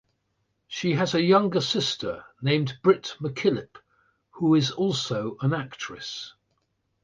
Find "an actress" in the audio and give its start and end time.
5.41-6.33